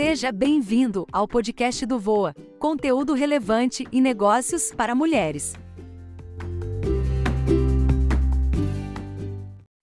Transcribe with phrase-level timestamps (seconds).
[0.00, 5.54] Seja bem-vindo ao podcast do Voa, conteúdo relevante e negócios para mulheres.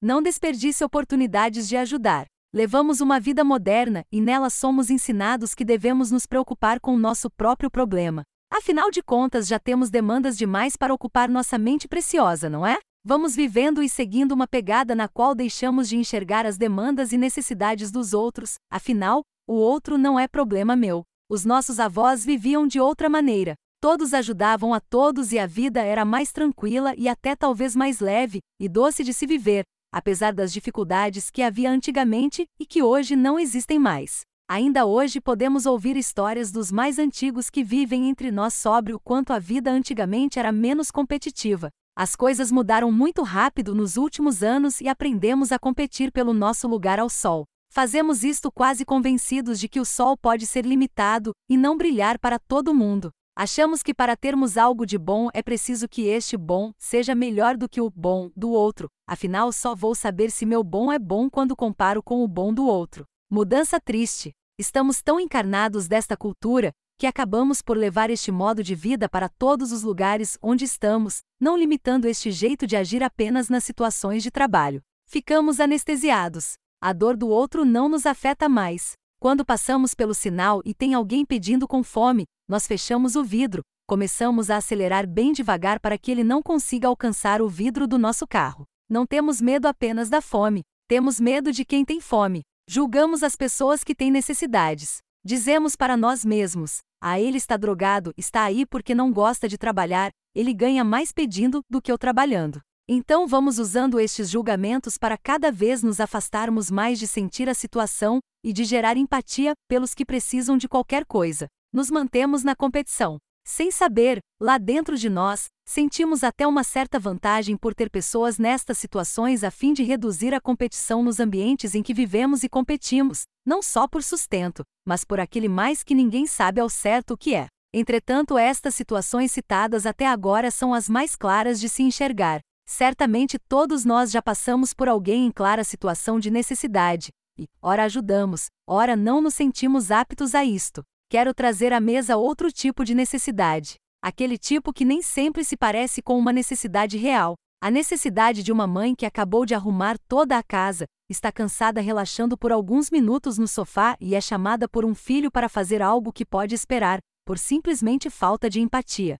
[0.02, 2.28] Não desperdice oportunidades de ajudar.
[2.54, 7.30] Levamos uma vida moderna e nela somos ensinados que devemos nos preocupar com o nosso
[7.30, 8.24] próprio problema.
[8.50, 12.78] Afinal de contas, já temos demandas demais para ocupar nossa mente preciosa, não é?
[13.04, 17.92] Vamos vivendo e seguindo uma pegada na qual deixamos de enxergar as demandas e necessidades
[17.92, 21.04] dos outros, afinal, o outro não é problema meu.
[21.30, 23.56] Os nossos avós viviam de outra maneira.
[23.80, 28.40] Todos ajudavam a todos e a vida era mais tranquila e até talvez mais leve
[28.60, 29.64] e doce de se viver,
[29.94, 34.22] apesar das dificuldades que havia antigamente e que hoje não existem mais.
[34.50, 39.32] Ainda hoje podemos ouvir histórias dos mais antigos que vivem entre nós sobre o quanto
[39.32, 41.70] a vida antigamente era menos competitiva.
[41.96, 47.00] As coisas mudaram muito rápido nos últimos anos e aprendemos a competir pelo nosso lugar
[47.00, 47.46] ao sol.
[47.76, 52.40] Fazemos isto quase convencidos de que o sol pode ser limitado e não brilhar para
[52.40, 53.12] todo mundo.
[53.36, 57.68] Achamos que para termos algo de bom é preciso que este bom seja melhor do
[57.68, 61.54] que o bom do outro, afinal só vou saber se meu bom é bom quando
[61.54, 63.04] comparo com o bom do outro.
[63.30, 64.32] Mudança triste.
[64.58, 69.74] Estamos tão encarnados desta cultura que acabamos por levar este modo de vida para todos
[69.74, 74.82] os lugares onde estamos, não limitando este jeito de agir apenas nas situações de trabalho.
[75.06, 76.54] Ficamos anestesiados.
[76.82, 78.94] A dor do outro não nos afeta mais.
[79.20, 84.50] Quando passamos pelo sinal e tem alguém pedindo com fome, nós fechamos o vidro, começamos
[84.50, 88.66] a acelerar bem devagar para que ele não consiga alcançar o vidro do nosso carro.
[88.90, 92.42] Não temos medo apenas da fome, temos medo de quem tem fome.
[92.70, 94.98] Julgamos as pessoas que têm necessidades.
[95.24, 100.12] Dizemos para nós mesmos: ah, ele está drogado, está aí porque não gosta de trabalhar,
[100.36, 102.62] ele ganha mais pedindo do que eu trabalhando.
[102.88, 108.20] Então vamos usando estes julgamentos para cada vez nos afastarmos mais de sentir a situação
[108.44, 111.48] e de gerar empatia pelos que precisam de qualquer coisa.
[111.74, 113.18] Nos mantemos na competição.
[113.44, 118.78] Sem saber, lá dentro de nós, sentimos até uma certa vantagem por ter pessoas nestas
[118.78, 123.64] situações a fim de reduzir a competição nos ambientes em que vivemos e competimos, não
[123.64, 127.48] só por sustento, mas por aquele mais que ninguém sabe ao certo o que é.
[127.74, 132.42] Entretanto, estas situações citadas até agora são as mais claras de se enxergar.
[132.66, 138.48] Certamente todos nós já passamos por alguém em clara situação de necessidade, e, ora ajudamos,
[138.68, 143.76] ora não nos sentimos aptos a isto quero trazer à mesa outro tipo de necessidade.
[144.02, 147.36] Aquele tipo que nem sempre se parece com uma necessidade real.
[147.62, 152.38] A necessidade de uma mãe que acabou de arrumar toda a casa, está cansada relaxando
[152.38, 156.26] por alguns minutos no sofá e é chamada por um filho para fazer algo que
[156.26, 159.16] pode esperar, por simplesmente falta de empatia.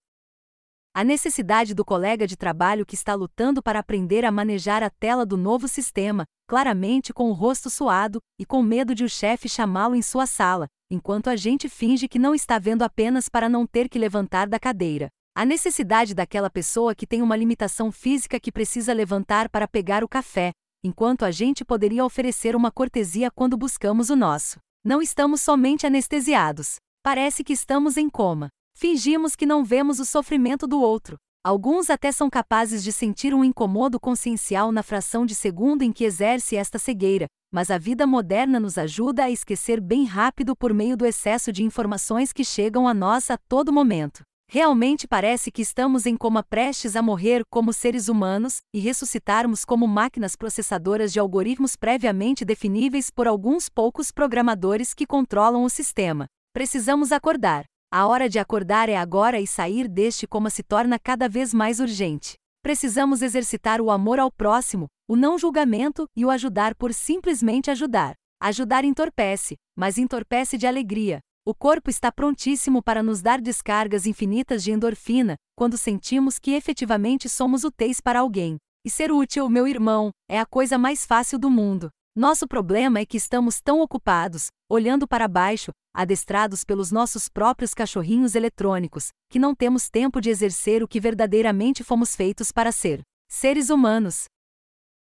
[0.96, 5.26] A necessidade do colega de trabalho que está lutando para aprender a manejar a tela
[5.26, 9.94] do novo sistema, claramente com o rosto suado e com medo de o chefe chamá-lo
[9.94, 13.90] em sua sala, enquanto a gente finge que não está vendo apenas para não ter
[13.90, 15.08] que levantar da cadeira.
[15.36, 20.08] A necessidade daquela pessoa que tem uma limitação física que precisa levantar para pegar o
[20.08, 20.50] café,
[20.82, 24.58] enquanto a gente poderia oferecer uma cortesia quando buscamos o nosso.
[24.82, 26.76] Não estamos somente anestesiados.
[27.02, 28.48] Parece que estamos em coma.
[28.78, 31.16] Fingimos que não vemos o sofrimento do outro.
[31.42, 36.04] Alguns até são capazes de sentir um incomodo consciencial na fração de segundo em que
[36.04, 40.94] exerce esta cegueira, mas a vida moderna nos ajuda a esquecer bem rápido por meio
[40.94, 44.20] do excesso de informações que chegam a nós a todo momento.
[44.46, 49.88] Realmente parece que estamos em coma prestes a morrer como seres humanos e ressuscitarmos como
[49.88, 56.26] máquinas processadoras de algoritmos previamente definíveis por alguns poucos programadores que controlam o sistema.
[56.52, 57.64] Precisamos acordar.
[57.90, 61.80] A hora de acordar é agora e sair deste coma se torna cada vez mais
[61.80, 62.34] urgente.
[62.62, 68.14] Precisamos exercitar o amor ao próximo, o não julgamento e o ajudar por simplesmente ajudar.
[68.38, 71.20] Ajudar entorpece, mas entorpece de alegria.
[71.42, 77.28] O corpo está prontíssimo para nos dar descargas infinitas de endorfina, quando sentimos que efetivamente
[77.28, 78.58] somos úteis para alguém.
[78.84, 81.88] E ser útil, meu irmão, é a coisa mais fácil do mundo.
[82.18, 88.34] Nosso problema é que estamos tão ocupados, olhando para baixo, adestrados pelos nossos próprios cachorrinhos
[88.34, 93.02] eletrônicos, que não temos tempo de exercer o que verdadeiramente fomos feitos para ser.
[93.28, 94.24] Seres humanos.